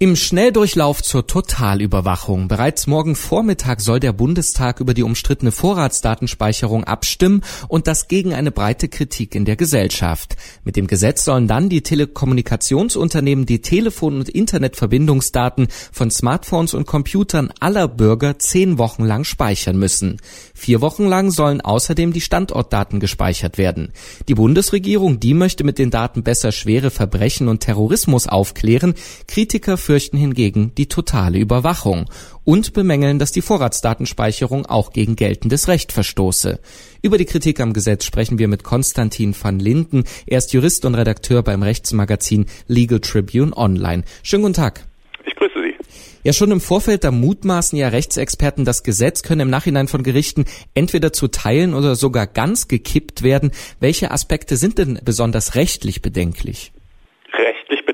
[0.00, 2.46] Im Schnelldurchlauf zur Totalüberwachung.
[2.46, 8.52] Bereits morgen Vormittag soll der Bundestag über die umstrittene Vorratsdatenspeicherung abstimmen und das gegen eine
[8.52, 10.36] breite Kritik in der Gesellschaft.
[10.62, 17.52] Mit dem Gesetz sollen dann die Telekommunikationsunternehmen die Telefon- und Internetverbindungsdaten von Smartphones und Computern
[17.58, 20.18] aller Bürger zehn Wochen lang speichern müssen.
[20.54, 23.92] Vier Wochen lang sollen außerdem die Standortdaten gespeichert werden.
[24.28, 28.94] Die Bundesregierung, die möchte mit den Daten besser schwere Verbrechen und Terrorismus aufklären.
[29.26, 32.10] Kritiker fürchten hingegen die totale Überwachung
[32.44, 36.60] und bemängeln, dass die Vorratsdatenspeicherung auch gegen geltendes Recht verstoße.
[37.00, 40.04] Über die Kritik am Gesetz sprechen wir mit Konstantin van Linden.
[40.26, 44.02] Er ist Jurist und Redakteur beim Rechtsmagazin Legal Tribune Online.
[44.22, 44.84] Schönen guten Tag.
[45.24, 45.74] Ich grüße Sie.
[46.22, 50.44] Ja, schon im Vorfeld, da mutmaßen ja Rechtsexperten, das Gesetz könne im Nachhinein von Gerichten
[50.74, 53.52] entweder zu Teilen oder sogar ganz gekippt werden.
[53.80, 56.72] Welche Aspekte sind denn besonders rechtlich bedenklich?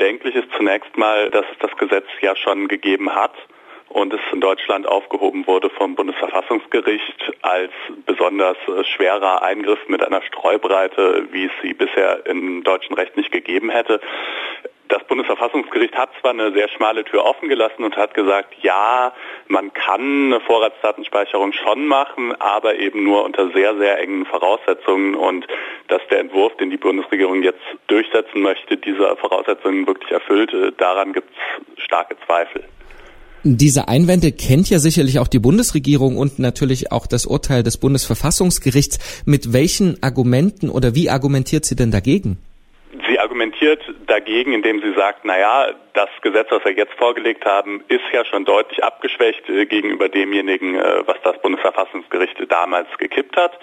[0.00, 3.34] Bedenklich ist zunächst mal, dass es das Gesetz ja schon gegeben hat
[3.90, 7.72] und es in Deutschland aufgehoben wurde vom Bundesverfassungsgericht als
[8.06, 13.32] besonders äh, schwerer Eingriff mit einer Streubreite, wie es sie bisher im deutschen Recht nicht
[13.32, 14.00] gegeben hätte.
[15.10, 19.12] Bundesverfassungsgericht hat zwar eine sehr schmale Tür offen gelassen und hat gesagt, ja,
[19.48, 25.48] man kann eine Vorratsdatenspeicherung schon machen, aber eben nur unter sehr, sehr engen Voraussetzungen und
[25.88, 27.58] dass der Entwurf, den die Bundesregierung jetzt
[27.88, 31.28] durchsetzen möchte, diese Voraussetzungen wirklich erfüllt, äh, daran gibt
[31.76, 32.62] es starke Zweifel.
[33.42, 39.24] Diese Einwände kennt ja sicherlich auch die Bundesregierung und natürlich auch das Urteil des Bundesverfassungsgerichts.
[39.24, 42.38] Mit welchen Argumenten oder wie argumentiert sie denn dagegen?
[43.40, 48.22] Argumentiert dagegen, indem sie sagt, naja, das Gesetz, was wir jetzt vorgelegt haben, ist ja
[48.26, 53.58] schon deutlich abgeschwächt äh, gegenüber demjenigen, äh, was das Bundesverfassungsgericht damals gekippt hat.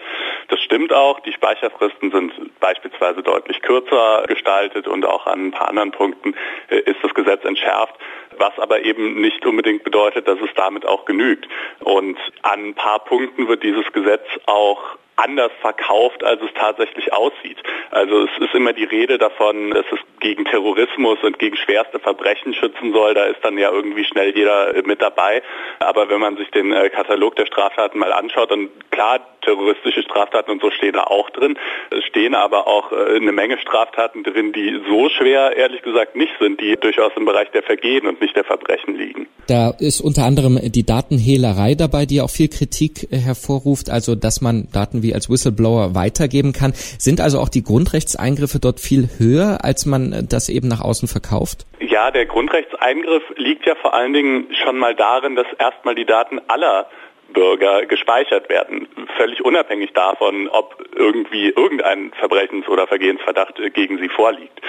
[0.48, 1.20] Das stimmt auch.
[1.20, 6.34] Die Speicherfristen sind beispielsweise deutlich kürzer gestaltet und auch an ein paar anderen Punkten
[6.70, 7.94] äh, ist das Gesetz entschärft,
[8.40, 11.48] was aber eben nicht unbedingt bedeutet, dass es damit auch genügt.
[11.82, 17.58] Und an ein paar Punkten wird dieses Gesetz auch anders verkauft, als es tatsächlich aussieht.
[17.92, 22.54] Also es ist immer die Rede davon, dass es gegen Terrorismus und gegen schwerste Verbrechen
[22.54, 23.14] schützen soll.
[23.14, 25.42] Da ist dann ja irgendwie schnell jeder mit dabei.
[25.80, 30.52] Aber wenn man sich den äh, Katalog der Straftaten mal anschaut, dann klar, terroristische Straftaten
[30.52, 31.58] und so stehen da auch drin.
[31.90, 36.34] Es stehen aber auch äh, eine Menge Straftaten drin, die so schwer, ehrlich gesagt, nicht
[36.40, 39.28] sind, die durchaus im Bereich der Vergehen und nicht der Verbrechen liegen.
[39.48, 44.42] Da ist unter anderem die Datenhehlerei dabei, die auch viel Kritik äh, hervorruft, also dass
[44.42, 46.74] man Daten wie als Whistleblower weitergeben kann.
[46.98, 51.66] Sind also auch die Grundrechtseingriffe dort viel höher, als man das eben nach außen verkauft?
[51.80, 56.40] Ja, der Grundrechtseingriff liegt ja vor allen Dingen schon mal darin, dass erstmal die Daten
[56.48, 56.88] aller
[57.30, 64.60] Bürger gespeichert werden, völlig unabhängig davon, ob irgendwie irgendein Verbrechens- oder Vergehensverdacht gegen sie vorliegt.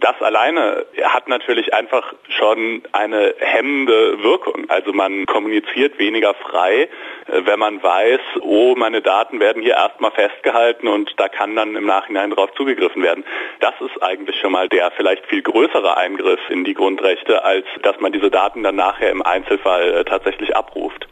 [0.00, 4.66] Das alleine hat natürlich einfach schon eine hemmende Wirkung.
[4.68, 6.88] Also man kommuniziert weniger frei,
[7.26, 11.86] wenn man weiß, oh, meine Daten werden hier erstmal festgehalten und da kann dann im
[11.86, 13.24] Nachhinein darauf zugegriffen werden.
[13.60, 17.98] Das ist eigentlich schon mal der vielleicht viel größere Eingriff in die Grundrechte, als dass
[18.00, 21.07] man diese Daten dann nachher im Einzelfall tatsächlich abruft.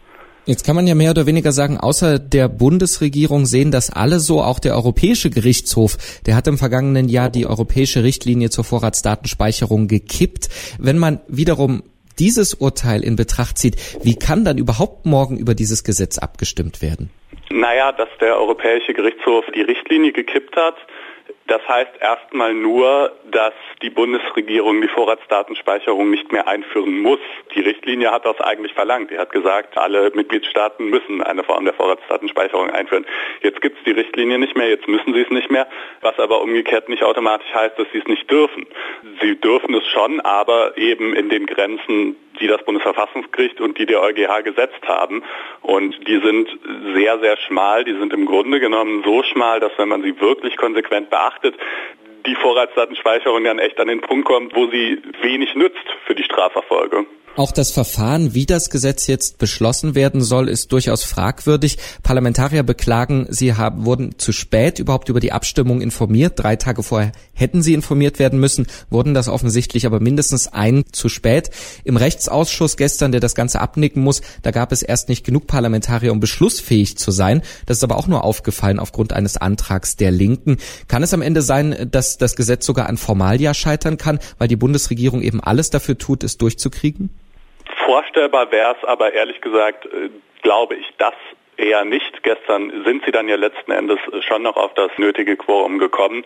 [0.46, 4.42] Jetzt kann man ja mehr oder weniger sagen, außer der Bundesregierung sehen das alle so,
[4.42, 10.48] auch der Europäische Gerichtshof, der hat im vergangenen Jahr die europäische Richtlinie zur Vorratsdatenspeicherung gekippt.
[10.78, 11.82] Wenn man wiederum
[12.20, 13.74] dieses Urteil in Betracht zieht,
[14.04, 17.10] wie kann dann überhaupt morgen über dieses Gesetz abgestimmt werden?
[17.50, 20.76] Naja, dass der Europäische Gerichtshof die Richtlinie gekippt hat,
[21.46, 27.20] das heißt erstmal nur, dass die Bundesregierung die Vorratsdatenspeicherung nicht mehr einführen muss.
[27.54, 29.10] Die Richtlinie hat das eigentlich verlangt.
[29.10, 33.06] Die hat gesagt, alle Mitgliedstaaten müssen eine Form der Vorratsdatenspeicherung einführen.
[33.42, 35.68] Jetzt gibt es die Richtlinie nicht mehr, jetzt müssen sie es nicht mehr,
[36.00, 38.66] was aber umgekehrt nicht automatisch heißt, dass sie es nicht dürfen.
[39.20, 44.02] Sie dürfen es schon, aber eben in den Grenzen, die das Bundesverfassungsgericht und die der
[44.02, 45.22] EuGH gesetzt haben.
[45.62, 46.48] Und die sind
[46.94, 47.84] sehr, sehr schmal.
[47.84, 51.54] Die sind im Grunde genommen so schmal, dass wenn man sie wirklich konsequent beachtet,
[52.26, 57.06] die Vorratsdatenspeicherung dann echt an den Punkt kommt, wo sie wenig nützt für die Strafverfolgung.
[57.36, 61.76] Auch das Verfahren, wie das Gesetz jetzt beschlossen werden soll, ist durchaus fragwürdig.
[62.02, 66.32] Parlamentarier beklagen, sie haben, wurden zu spät überhaupt über die Abstimmung informiert.
[66.36, 71.08] Drei Tage vorher hätten sie informiert werden müssen, wurden das offensichtlich aber mindestens ein zu
[71.08, 71.50] spät.
[71.84, 76.12] Im Rechtsausschuss gestern, der das Ganze abnicken muss, da gab es erst nicht genug Parlamentarier,
[76.12, 77.42] um beschlussfähig zu sein.
[77.66, 80.56] Das ist aber auch nur aufgefallen aufgrund eines Antrags der Linken.
[80.88, 84.56] Kann es am Ende sein, dass das Gesetz sogar an Formalia scheitern kann, weil die
[84.56, 87.10] Bundesregierung eben alles dafür tut, es durchzukriegen?
[87.84, 90.10] Vorstellbar wäre es aber ehrlich gesagt, äh,
[90.42, 91.14] glaube ich, dass
[91.56, 92.22] eher nicht.
[92.22, 96.24] Gestern sind sie dann ja letzten Endes schon noch auf das nötige Quorum gekommen,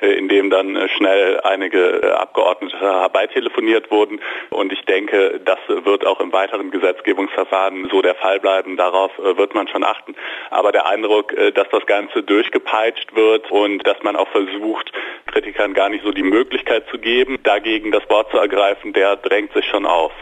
[0.00, 4.20] äh, in dem dann äh, schnell einige äh, Abgeordnete herbeitelefoniert wurden.
[4.50, 8.76] Und ich denke, das wird auch im weiteren Gesetzgebungsverfahren so der Fall bleiben.
[8.76, 10.14] Darauf wird man schon achten.
[10.50, 14.92] Aber der Eindruck, dass das Ganze durchgepeitscht wird und dass man auch versucht,
[15.26, 19.52] Kritikern gar nicht so die Möglichkeit zu geben, dagegen das Wort zu ergreifen, der drängt
[19.52, 20.12] sich schon auf.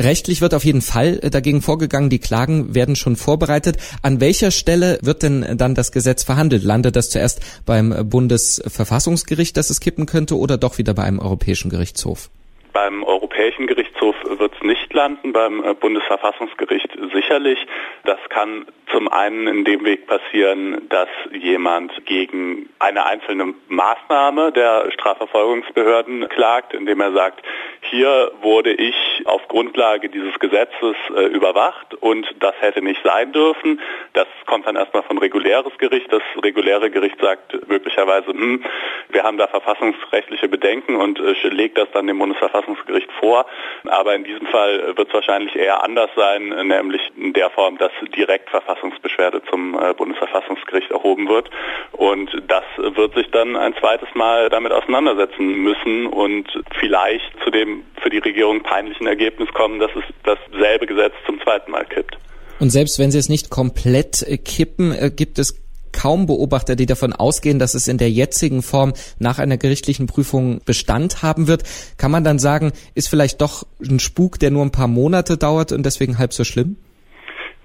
[0.00, 2.08] Rechtlich wird auf jeden Fall äh, dagegen vorgegangen.
[2.08, 3.76] Die Klagen werden schon vorbereitet.
[4.02, 6.64] An welcher Stelle wird denn dann das Gesetz verhandelt?
[6.64, 11.70] Landet das zuerst beim Bundesverfassungsgericht, dass es kippen könnte, oder doch wieder bei einem Europäischen
[11.70, 12.30] Gerichtshof?
[12.72, 17.58] Beim Europäischen Gerichtshof wird es nicht landen, beim äh, Bundesverfassungsgericht sicherlich.
[18.04, 24.90] Das kann zum einen in dem Weg passieren, dass jemand gegen eine einzelne Maßnahme der
[24.92, 27.42] Strafverfolgungsbehörden klagt, indem er sagt,
[27.82, 28.94] hier wurde ich
[29.24, 33.80] auf Grundlage dieses Gesetzes äh, überwacht und das hätte nicht sein dürfen.
[34.12, 36.12] Das kommt dann erstmal von reguläres Gericht.
[36.12, 38.64] Das reguläre Gericht sagt möglicherweise, hm,
[39.08, 43.46] wir haben da verfassungsrechtliche Bedenken und äh, legt das dann dem Bundesverfassungsgericht vor.
[43.90, 47.90] Aber in diesem Fall wird es wahrscheinlich eher anders sein, nämlich in der Form, dass
[48.16, 51.50] direkt Verfassungsbeschwerde zum äh, Bundesverfassungsgericht erhoben wird.
[51.92, 56.46] Und das wird sich dann ein zweites Mal damit auseinandersetzen müssen und
[56.78, 61.70] vielleicht zu dem für die Regierung peinlichen Ergebnis kommen, dass es dasselbe Gesetz zum zweiten
[61.72, 62.16] Mal kippt.
[62.60, 65.60] Und selbst wenn Sie es nicht komplett äh, kippen, äh, gibt es
[66.00, 70.60] kaum Beobachter, die davon ausgehen, dass es in der jetzigen Form nach einer gerichtlichen Prüfung
[70.64, 71.62] Bestand haben wird.
[71.98, 75.72] Kann man dann sagen, ist vielleicht doch ein Spuk, der nur ein paar Monate dauert
[75.72, 76.76] und deswegen halb so schlimm?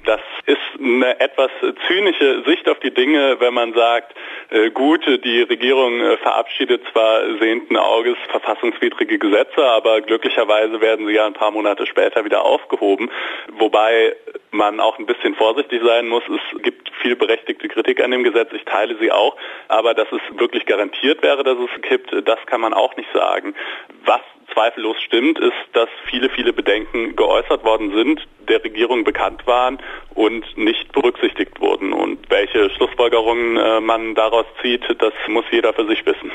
[0.05, 1.49] Das ist eine etwas
[1.87, 4.13] zynische Sicht auf die Dinge, wenn man sagt,
[4.73, 11.25] gut, die Regierung äh, verabschiedet zwar sehenden Auges verfassungswidrige Gesetze, aber glücklicherweise werden sie ja
[11.25, 13.09] ein paar Monate später wieder aufgehoben,
[13.57, 14.15] wobei
[14.51, 16.23] man auch ein bisschen vorsichtig sein muss.
[16.27, 19.35] Es gibt viel berechtigte Kritik an dem Gesetz, ich teile sie auch,
[19.67, 23.55] aber dass es wirklich garantiert wäre, dass es kippt, das kann man auch nicht sagen.
[24.05, 24.21] Was
[24.55, 29.77] zweifellos stimmt, ist, dass viele, viele Bedenken geäußert worden sind, der Regierung bekannt waren
[30.15, 31.93] und nicht berücksichtigt wurden.
[31.93, 36.31] Und welche Schlussfolgerungen äh, man daraus zieht, das muss jeder für sich wissen.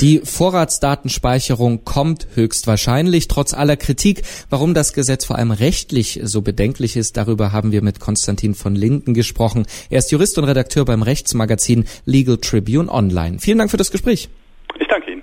[0.00, 4.22] Die Vorratsdatenspeicherung kommt höchstwahrscheinlich, trotz aller Kritik.
[4.48, 8.74] Warum das Gesetz vor allem rechtlich so bedenklich ist, darüber haben wir mit Konstantin von
[8.74, 9.66] Linden gesprochen.
[9.90, 13.38] Er ist Jurist und Redakteur beim Rechtsmagazin Legal Tribune Online.
[13.40, 14.30] Vielen Dank für das Gespräch.
[14.78, 15.22] Ich danke Ihnen.